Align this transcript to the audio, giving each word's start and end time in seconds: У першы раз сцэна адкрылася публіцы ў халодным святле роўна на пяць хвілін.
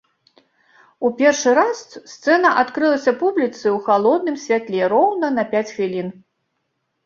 У 1.07 1.11
першы 1.19 1.51
раз 1.59 1.77
сцэна 2.13 2.55
адкрылася 2.63 3.11
публіцы 3.21 3.61
ў 3.61 3.77
халодным 3.91 4.43
святле 4.47 4.91
роўна 4.99 5.27
на 5.41 5.49
пяць 5.57 5.67
хвілін. 5.75 6.07